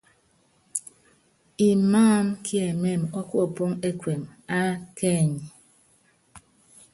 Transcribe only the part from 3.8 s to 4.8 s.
ɛkuɛm a